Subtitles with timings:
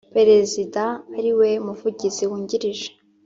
[0.15, 0.83] Perezida
[1.17, 2.89] Ari We Muvugizi Wungirije